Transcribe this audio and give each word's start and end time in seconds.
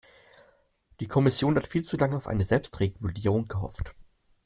Die 0.99 1.07
Kommission 1.07 1.55
hat 1.57 1.67
viel 1.67 1.83
zu 1.83 1.95
lange 1.95 2.17
auf 2.17 2.25
eine 2.25 2.43
Selbstregulierung 2.43 3.47
gehofft. 3.47 3.93